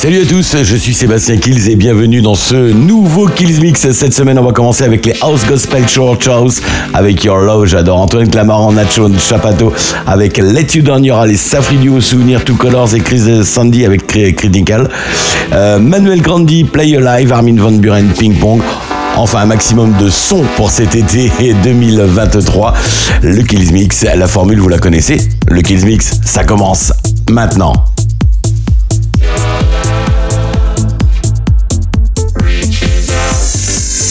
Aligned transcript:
Salut 0.00 0.22
à 0.22 0.26
tous, 0.26 0.56
je 0.62 0.76
suis 0.76 0.94
Sébastien 0.94 1.36
Kills 1.38 1.68
et 1.70 1.74
bienvenue 1.74 2.22
dans 2.22 2.36
ce 2.36 2.54
nouveau 2.72 3.26
Kills 3.26 3.60
Mix. 3.60 3.90
Cette 3.90 4.14
semaine, 4.14 4.38
on 4.38 4.44
va 4.44 4.52
commencer 4.52 4.84
avec 4.84 5.04
les 5.04 5.14
House 5.20 5.44
Gospel 5.48 5.88
Church 5.88 6.28
House 6.28 6.60
avec 6.94 7.24
Your 7.24 7.38
Love. 7.38 7.66
J'adore 7.66 8.00
Antoine 8.02 8.28
Clamaran, 8.30 8.72
Nacho 8.72 9.08
Chapato 9.18 9.72
avec 10.06 10.38
Let 10.38 10.68
You 10.76 10.82
Down. 10.82 11.02
Il 11.04 11.08
y 11.08 11.10
aura 11.10 11.26
les 11.26 11.36
Souvenir 11.36 12.44
Two 12.44 12.54
Colors 12.54 12.94
et 12.94 13.00
Chris 13.00 13.44
Sandy 13.44 13.84
avec 13.84 14.06
Cri- 14.06 14.34
Critical. 14.36 14.88
Euh, 15.52 15.80
Manuel 15.80 16.22
Grandi, 16.22 16.62
Play 16.62 16.96
Alive, 16.96 17.32
Armin 17.32 17.56
Van 17.60 17.72
Buren, 17.72 18.06
Ping 18.16 18.34
Pong. 18.38 18.60
Enfin, 19.16 19.40
un 19.40 19.46
maximum 19.46 19.96
de 20.00 20.08
son 20.10 20.44
pour 20.56 20.70
cet 20.70 20.94
été 20.94 21.32
2023. 21.64 22.72
Le 23.22 23.42
Kills 23.42 23.72
Mix, 23.72 24.04
la 24.16 24.28
formule, 24.28 24.60
vous 24.60 24.68
la 24.68 24.78
connaissez. 24.78 25.18
Le 25.48 25.60
Kills 25.60 25.84
Mix, 25.84 26.20
ça 26.24 26.44
commence 26.44 26.92
maintenant. 27.28 27.72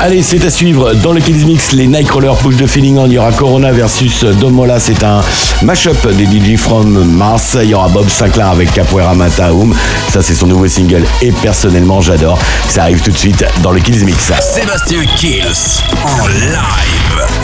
Allez, 0.00 0.22
c'est 0.22 0.44
à 0.44 0.50
suivre 0.50 0.92
dans 0.94 1.12
le 1.12 1.20
Kills 1.20 1.46
Mix, 1.46 1.72
les 1.72 1.86
Nightcrawler 1.86 2.32
Push 2.42 2.56
de 2.56 2.66
Feeling 2.66 2.98
On. 2.98 3.06
Il 3.06 3.12
y 3.12 3.18
aura 3.18 3.32
Corona 3.32 3.72
versus 3.72 4.24
Domola, 4.24 4.78
c'est 4.78 5.02
un 5.02 5.20
mashup 5.62 6.06
des 6.08 6.26
DJ 6.26 6.58
from 6.58 7.04
Mars. 7.04 7.56
Il 7.62 7.70
y 7.70 7.74
aura 7.74 7.88
Bob 7.88 8.08
Sinclair 8.08 8.48
avec 8.48 8.72
Capoeira 8.72 9.14
Mataum. 9.14 9.74
Ça, 10.08 10.20
c'est 10.22 10.34
son 10.34 10.46
nouveau 10.46 10.68
single 10.68 11.04
et 11.22 11.32
personnellement, 11.32 12.00
j'adore. 12.00 12.38
Ça 12.68 12.82
arrive 12.82 13.00
tout 13.00 13.12
de 13.12 13.16
suite 13.16 13.44
dans 13.62 13.70
le 13.70 13.80
Kills 13.80 14.04
Mix. 14.04 14.32
Sébastien 14.40 15.04
Kills 15.16 15.82
en 16.04 16.26
live. 16.26 17.43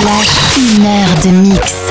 Une 0.00 0.86
heure 0.86 1.14
de 1.24 1.30
mix. 1.30 1.87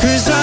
Cause 0.00 0.30
I 0.30 0.37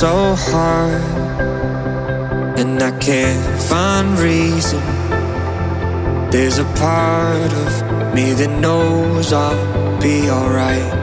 so 0.00 0.34
hard, 0.34 0.94
and 2.58 2.82
I 2.82 2.90
can't 3.00 3.62
find 3.64 4.18
reason. 4.18 4.80
There's 6.30 6.56
a 6.56 6.64
part 6.64 7.52
of 7.52 8.14
me 8.14 8.32
that 8.32 8.60
knows 8.62 9.30
I'll 9.30 10.00
be 10.00 10.30
alright. 10.30 10.99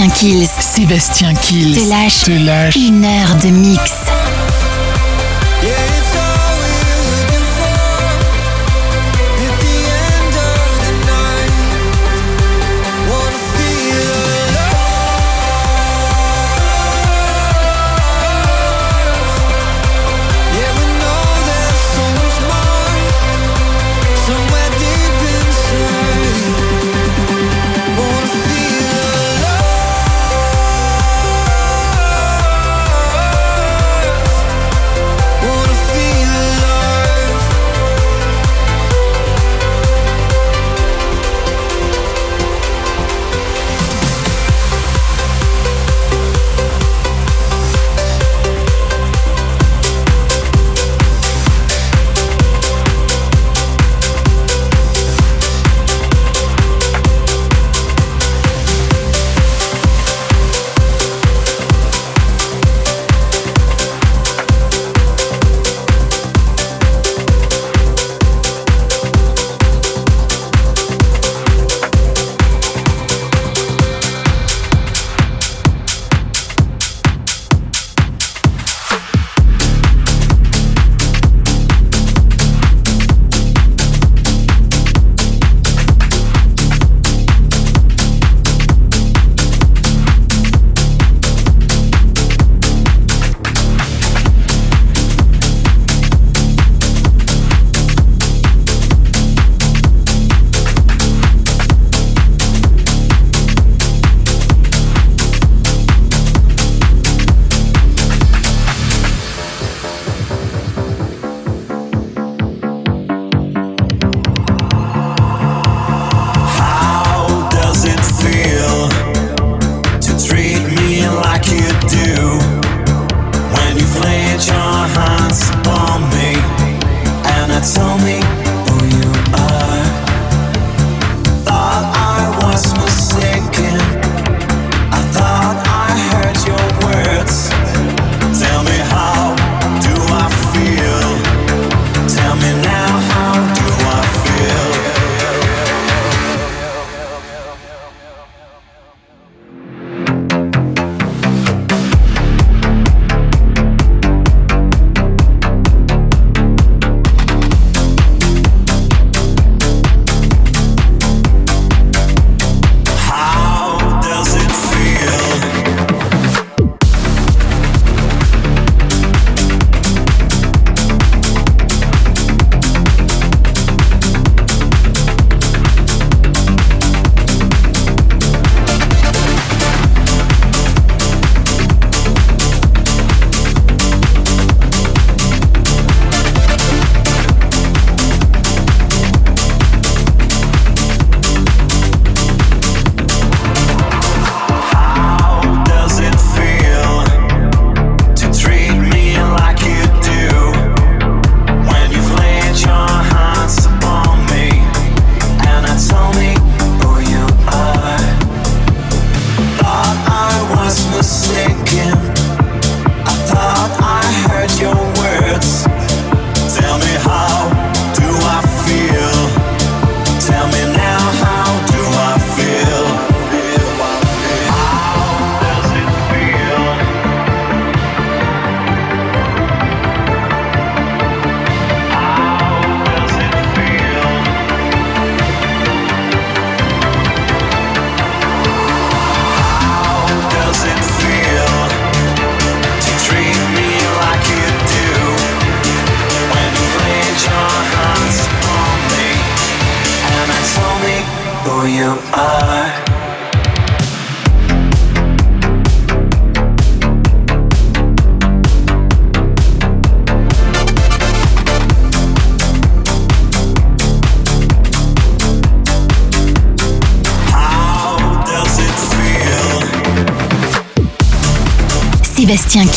Sébastien 0.00 0.30
Kills. 0.30 0.48
Sébastien 0.58 1.34
Kills. 1.34 1.74
Te 1.74 1.90
lâche. 1.90 2.26
Lâche. 2.26 2.76
Une 2.76 3.04
heure 3.04 3.36
de 3.42 3.48
mix. 3.48 3.92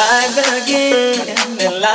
alive 0.00 0.62
again 0.62 0.89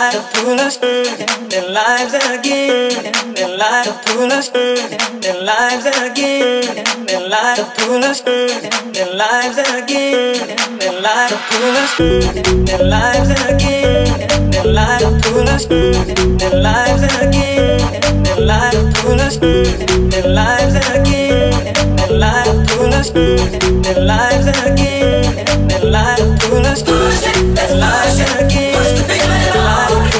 life 0.05 0.33
to 0.33 0.41
pull 0.41 0.59
us 0.59 0.77
in 0.81 1.49
their 1.49 1.69
lives 1.71 2.13
again. 2.13 3.05
In 3.05 3.33
their 3.33 3.57
life 3.57 3.85
to 3.85 3.93
pull 4.05 4.31
us 4.31 4.49
in 4.53 5.21
their 5.21 5.43
lives 5.43 5.85
again. 5.85 6.77
In 6.77 7.05
their 7.05 7.27
life 7.29 7.57
to 7.57 7.65
pull 7.77 8.03
us 8.03 8.21
in 8.21 8.91
their 8.93 9.15
lives 9.15 9.57
again. 9.57 10.49
In 10.49 10.77
their 10.79 11.01
life 11.01 11.29
to 11.29 11.37
pull 11.49 11.77
us 11.83 11.99
in 11.99 12.65
their 12.65 12.83
lives 12.83 13.29
again. 13.29 14.21
In 14.35 14.51
their 14.51 14.65
life 14.65 15.01
to 15.01 15.09
pull 15.23 15.49
us 15.49 15.65
in 15.71 16.37
their 16.37 16.55
lives 16.61 17.03
again. 17.03 17.79
In 18.05 18.23
their 18.23 18.39
life 18.41 18.73
to 18.73 19.01
pull 19.01 19.21
us 19.21 19.37
in 19.37 20.09
their 20.09 20.27
lives 20.27 20.75
again. 20.75 21.67
In 21.77 21.95
their 21.95 22.11
life 22.19 22.45
to 22.45 22.75
pull 22.75 22.93
us 22.93 23.09
in 23.09 23.81
their 23.81 23.99
lives 24.05 24.47
again. 24.47 25.47
In 25.47 25.67
their 25.67 25.85
life 25.91 26.17
to 26.17 26.47
pull 26.47 26.65
us 26.65 26.81
in 26.83 27.53
their 27.55 27.75
lives 27.75 28.19
again. 28.19 29.14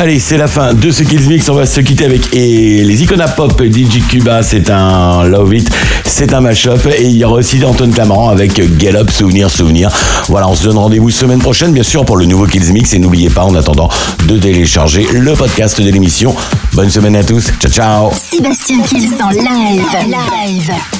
Allez, 0.00 0.18
c'est 0.18 0.38
la 0.38 0.48
fin 0.48 0.72
de 0.72 0.90
ce 0.90 1.02
Kills 1.02 1.28
Mix. 1.28 1.46
On 1.50 1.54
va 1.54 1.66
se 1.66 1.78
quitter 1.82 2.06
avec 2.06 2.34
et 2.34 2.82
les 2.84 3.02
Icona 3.02 3.28
Pop 3.28 3.62
DJ 3.62 4.00
Cuba. 4.08 4.42
C'est 4.42 4.70
un 4.70 5.24
Love 5.24 5.54
It, 5.54 5.70
c'est 6.06 6.32
un 6.32 6.40
mashup. 6.40 6.86
Et 6.98 7.04
il 7.04 7.18
y 7.18 7.24
aura 7.26 7.34
aussi 7.34 7.62
Antoine 7.62 7.92
Clamaran 7.92 8.30
avec 8.30 8.62
Get 8.80 8.96
Up, 8.96 9.10
Souvenir, 9.10 9.50
Souvenir. 9.50 9.90
Voilà, 10.28 10.48
on 10.48 10.54
se 10.54 10.64
donne 10.64 10.78
rendez-vous 10.78 11.10
semaine 11.10 11.40
prochaine, 11.40 11.74
bien 11.74 11.82
sûr, 11.82 12.06
pour 12.06 12.16
le 12.16 12.24
nouveau 12.24 12.46
Kills 12.46 12.72
Mix. 12.72 12.94
Et 12.94 12.98
n'oubliez 12.98 13.28
pas, 13.28 13.44
en 13.44 13.54
attendant, 13.54 13.90
de 14.26 14.38
télécharger 14.38 15.06
le 15.12 15.34
podcast 15.34 15.78
de 15.82 15.90
l'émission. 15.90 16.34
Bonne 16.72 16.88
semaine 16.88 17.16
à 17.16 17.22
tous. 17.22 17.52
Ciao, 17.60 17.70
ciao. 17.70 18.10
Sébastien 18.14 18.80
Kills 18.80 19.22
en 19.22 19.28
live. 19.28 19.82
Live. 20.06 20.99